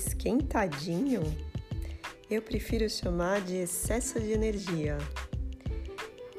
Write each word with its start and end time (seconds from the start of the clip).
esquentadinho? 0.00 1.22
Eu 2.30 2.40
prefiro 2.40 2.88
chamar 2.88 3.42
de 3.42 3.56
excesso 3.56 4.18
de 4.18 4.32
energia. 4.32 4.96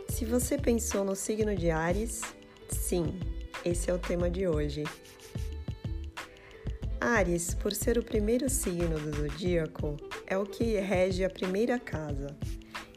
Se 0.09 0.25
você 0.25 0.57
pensou 0.57 1.05
no 1.05 1.15
signo 1.15 1.55
de 1.55 1.69
Ares, 1.69 2.21
sim, 2.69 3.19
esse 3.63 3.91
é 3.91 3.93
o 3.93 3.99
tema 3.99 4.29
de 4.31 4.47
hoje. 4.47 4.83
Ares, 6.99 7.53
por 7.53 7.71
ser 7.73 7.99
o 7.99 8.03
primeiro 8.03 8.49
signo 8.49 8.99
do 8.99 9.15
zodíaco, 9.15 9.95
é 10.25 10.37
o 10.37 10.45
que 10.45 10.79
rege 10.79 11.23
a 11.23 11.29
primeira 11.29 11.79
casa. 11.79 12.35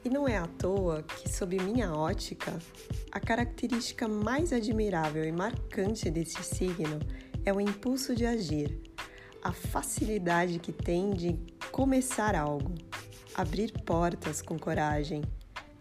E 0.03 0.09
não 0.09 0.27
é 0.27 0.37
à 0.37 0.47
toa 0.47 1.03
que, 1.03 1.29
sob 1.29 1.59
minha 1.63 1.93
ótica, 1.93 2.59
a 3.13 3.21
característica 3.21 4.09
mais 4.09 4.53
admirável 4.53 5.25
e 5.25 5.33
marcante 5.33 6.11
desse 6.11 6.43
signo 6.43 7.01
é 7.45 7.53
o 7.53 7.61
impulso 7.61 8.15
de 8.15 8.25
agir, 8.25 8.94
a 9.45 9.53
facilidade 9.53 10.59
que 10.59 10.73
tem 10.73 11.11
de 11.11 11.39
começar 11.71 12.35
algo, 12.35 12.75
abrir 13.35 13.71
portas 13.85 14.41
com 14.41 14.59
coragem, 14.59 15.23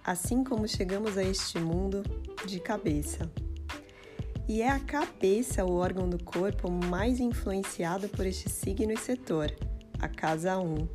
assim 0.03 0.43
como 0.43 0.67
chegamos 0.67 1.17
a 1.17 1.23
este 1.23 1.57
mundo 1.59 2.03
de 2.45 2.59
cabeça. 2.59 3.31
E 4.49 4.61
é 4.61 4.69
a 4.69 4.81
cabeça 4.81 5.63
o 5.63 5.75
órgão 5.75 6.09
do 6.09 6.21
corpo 6.21 6.69
mais 6.69 7.21
influenciado 7.21 8.09
por 8.09 8.25
este 8.25 8.49
signo 8.49 8.91
e 8.91 8.97
setor, 8.97 9.55
a 9.97 10.09
casa 10.09 10.59
1. 10.59 10.85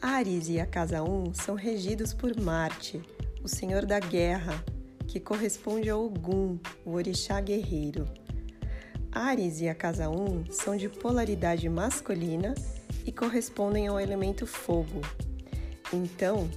Ares 0.00 0.48
e 0.48 0.58
a 0.58 0.64
casa 0.64 1.02
1 1.02 1.34
são 1.34 1.54
regidos 1.54 2.14
por 2.14 2.34
Marte, 2.40 3.02
o 3.44 3.48
senhor 3.48 3.84
da 3.84 4.00
guerra, 4.00 4.64
que 5.06 5.20
corresponde 5.20 5.90
a 5.90 5.96
Ogum, 5.98 6.58
o 6.86 6.92
orixá 6.92 7.38
guerreiro. 7.38 8.06
Ares 9.12 9.60
e 9.60 9.68
a 9.68 9.74
casa 9.74 10.08
1 10.08 10.52
são 10.52 10.76
de 10.76 10.88
polaridade 10.88 11.68
masculina 11.68 12.54
e 13.04 13.10
correspondem 13.10 13.88
ao 13.88 13.98
elemento 13.98 14.46
fogo. 14.46 15.00
Então, 15.92 16.48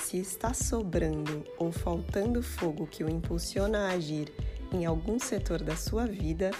se 0.00 0.18
está 0.18 0.54
sobrando 0.54 1.44
ou 1.58 1.72
faltando 1.72 2.42
fogo 2.42 2.86
que 2.86 3.02
o 3.02 3.10
impulsiona 3.10 3.88
a 3.88 3.92
agir 3.92 4.32
em 4.72 4.86
algum 4.86 5.18
setor 5.18 5.62
da 5.62 5.74
sua 5.74 6.06
vida, 6.06 6.52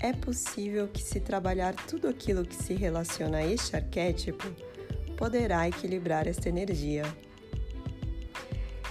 é 0.00 0.12
possível 0.12 0.86
que, 0.86 1.02
se 1.02 1.18
trabalhar 1.18 1.74
tudo 1.74 2.06
aquilo 2.06 2.44
que 2.44 2.54
se 2.54 2.74
relaciona 2.74 3.38
a 3.38 3.46
este 3.46 3.74
arquétipo, 3.74 4.44
poderá 5.16 5.66
equilibrar 5.66 6.26
esta 6.26 6.48
energia. 6.48 7.04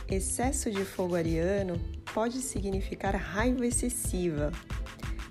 Excesso 0.07 0.71
de 0.71 0.83
fogo 0.83 1.15
ariano 1.15 1.79
pode 2.13 2.41
significar 2.41 3.15
raiva 3.15 3.65
excessiva, 3.65 4.51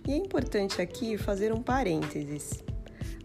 e 0.07 0.13
é 0.13 0.17
importante 0.17 0.81
aqui 0.81 1.17
fazer 1.17 1.53
um 1.53 1.63
parênteses. 1.63 2.63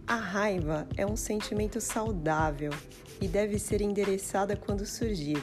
A 0.07 0.15
raiva 0.15 0.87
é 0.95 1.05
um 1.05 1.15
sentimento 1.15 1.81
saudável 1.81 2.71
e 3.19 3.27
deve 3.27 3.57
ser 3.57 3.81
endereçada 3.81 4.55
quando 4.55 4.85
surgir, 4.85 5.41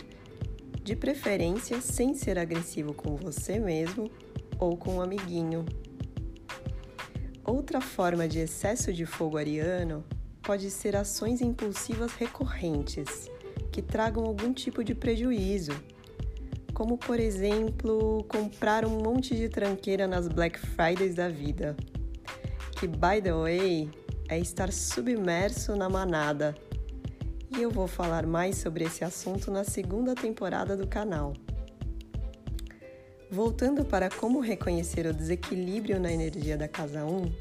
de 0.83 0.94
preferência 0.94 1.80
sem 1.80 2.14
ser 2.14 2.38
agressivo 2.38 2.92
com 2.92 3.16
você 3.16 3.58
mesmo 3.58 4.10
ou 4.58 4.77
com 4.77 4.97
um 4.97 5.00
amiguinho. 5.00 5.64
Outra 7.44 7.80
forma 7.80 8.28
de 8.28 8.38
excesso 8.38 8.92
de 8.92 9.05
fogo 9.05 9.36
ariano 9.36 10.05
pode 10.42 10.70
ser 10.70 10.94
ações 10.94 11.41
impulsivas 11.41 12.12
recorrentes 12.12 13.28
que 13.72 13.83
tragam 13.83 14.25
algum 14.25 14.53
tipo 14.53 14.84
de 14.84 14.94
prejuízo 14.94 15.72
como 16.75 16.97
por 16.97 17.20
exemplo 17.20 18.25
comprar 18.28 18.84
um 18.84 19.03
monte 19.03 19.34
de 19.37 19.48
tranqueira 19.48 20.06
nas 20.06 20.28
Black 20.28 20.59
Fridays 20.59 21.15
da 21.15 21.28
vida, 21.28 21.77
que 22.78 22.87
by 22.87 23.20
the 23.23 23.33
way 23.33 23.91
é 24.28 24.39
estar 24.39 24.73
submerso 24.73 25.77
na 25.77 25.89
manada. 25.89 26.55
E 27.55 27.61
eu 27.61 27.71
vou 27.71 27.87
falar 27.87 28.27
mais 28.27 28.56
sobre 28.56 28.84
esse 28.84 29.05
assunto 29.05 29.50
na 29.50 29.62
segunda 29.62 30.15
temporada 30.15 30.75
do 30.77 30.87
canal. 30.87 31.34
Voltando 33.31 33.84
para 33.84 34.09
como 34.09 34.41
reconhecer 34.41 35.06
o 35.06 35.12
desequilíbrio 35.12 36.00
na 36.00 36.11
energia 36.11 36.56
da 36.56 36.69
casa 36.69 37.05
1, 37.05 37.32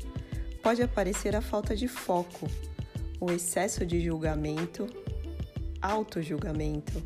pode 0.61 0.81
aparecer 0.81 1.35
a 1.35 1.41
falta 1.41 1.75
de 1.75 1.87
foco, 1.87 2.47
o 3.19 3.31
excesso 3.31 3.85
de 3.85 4.01
julgamento, 4.01 4.87
auto-julgamento 5.81 7.01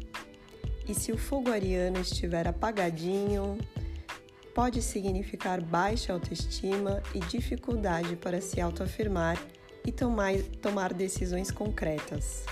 e 0.88 0.94
se 0.94 1.12
o 1.12 1.18
fogo 1.18 1.52
ariano 1.52 2.00
estiver 2.00 2.48
apagadinho, 2.48 3.58
pode 4.54 4.82
significar 4.82 5.62
baixa 5.62 6.14
autoestima 6.14 7.02
e 7.14 7.20
dificuldade 7.20 8.16
para 8.16 8.40
se 8.40 8.62
autoafirmar 8.62 9.38
e 9.86 9.92
tomar, 9.92 10.34
tomar 10.62 10.94
decisões 10.94 11.52
concretas. 11.52 12.46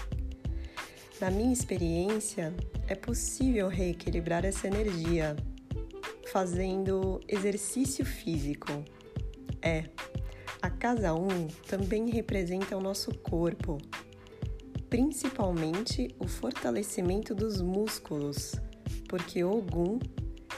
Na 1.22 1.32
minha 1.32 1.54
experiência, 1.54 2.54
é 2.88 2.96
possível 2.96 3.70
reequilibrar 3.70 4.44
essa 4.44 4.68
energia 4.68 5.36
fazendo 6.32 7.22
exercício 7.28 8.06
físico. 8.06 8.84
É, 9.62 9.86
a 10.62 10.70
casa 10.70 11.14
1 11.14 11.48
também 11.68 12.10
representa 12.10 12.76
o 12.76 12.82
nosso 12.82 13.14
corpo, 13.20 13.78
principalmente 14.94 16.16
o 16.20 16.28
fortalecimento 16.28 17.34
dos 17.34 17.60
músculos, 17.60 18.52
porque 19.10 19.44
Ogum 19.44 19.98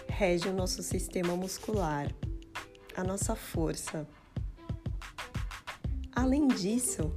rege 0.09 0.49
o 0.49 0.53
nosso 0.53 0.83
sistema 0.83 1.37
muscular, 1.37 2.13
a 2.97 3.01
nossa 3.01 3.33
força. 3.33 4.05
Além 6.13 6.49
disso, 6.49 7.13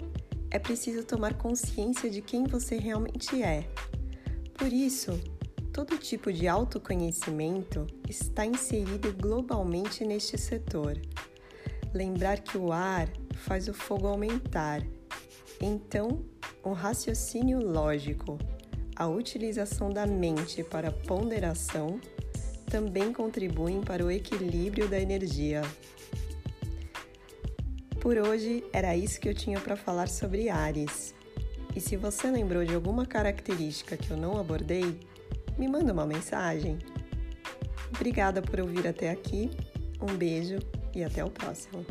é 0.49 0.61
preciso 0.61 1.03
tomar 1.03 1.35
consciência 1.35 2.09
de 2.09 2.23
quem 2.23 2.45
você 2.45 2.79
realmente 2.79 3.43
é. 3.43 3.69
Por 4.55 4.73
isso, 4.73 5.11
todo 5.73 5.99
tipo 5.99 6.33
de 6.33 6.47
autoconhecimento 6.47 7.85
está 8.09 8.47
inserido 8.47 9.13
globalmente 9.13 10.05
neste 10.05 10.39
setor. 10.39 10.97
Lembrar 11.93 12.39
que 12.43 12.57
o 12.57 12.71
ar 12.73 13.09
faz 13.39 13.67
o 13.67 13.75
fogo 13.75 14.07
aumentar, 14.07 14.87
então 15.61 16.25
o 16.69 16.73
raciocínio 16.75 17.61
lógico, 17.61 18.39
a 18.95 19.07
utilização 19.07 19.91
da 19.91 20.07
mente 20.07 20.63
para 20.63 20.93
ponderação 20.93 22.01
também 22.71 23.13
contribuem 23.13 23.81
para 23.81 24.05
o 24.05 24.11
equilíbrio 24.11 24.89
da 24.89 25.01
energia. 25.01 25.63
Por 28.01 28.19
hoje 28.19 28.65
era 28.73 28.97
isso 28.97 29.19
que 29.21 29.29
eu 29.29 29.35
tinha 29.35 29.59
para 29.61 29.77
falar 29.77 30.09
sobre 30.09 30.49
Ares. 30.49 31.15
E 31.75 31.81
se 31.81 31.97
você 31.97 32.31
lembrou 32.31 32.65
de 32.65 32.75
alguma 32.75 33.07
característica 33.07 33.97
que 33.97 34.11
eu 34.11 34.17
não 34.17 34.39
abordei, 34.39 35.01
me 35.57 35.69
manda 35.69 35.93
uma 35.93 36.07
mensagem. 36.07 36.79
Obrigada 37.95 38.43
por 38.43 38.61
ouvir 38.61 38.87
até 38.87 39.11
aqui, 39.11 39.51
um 40.01 40.17
beijo 40.17 40.59
e 40.95 41.03
até 41.03 41.25
o 41.25 41.31
próximo. 41.31 41.85